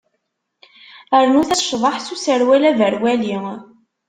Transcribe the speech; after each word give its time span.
Rnut-as 1.25 1.63
ccḍeḥ 1.65 1.95
s 1.99 2.07
userwal 2.13 2.63
aberwali! 2.69 3.37